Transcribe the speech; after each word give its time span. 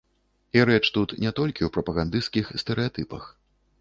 І 0.57 0.61
рэч 0.69 0.79
тут 0.95 1.13
не 1.25 1.33
толькі 1.41 1.61
ў 1.67 1.73
прапагандысцкіх 1.75 2.51
стэрэатыпах. 2.63 3.33